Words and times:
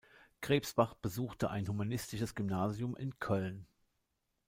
Krebsbach 0.41 0.95
besuchte 0.95 1.51
ein 1.51 1.67
humanistisches 1.67 2.33
Gymnasium 2.33 2.95
in 2.95 3.19
Köln. 3.19 3.67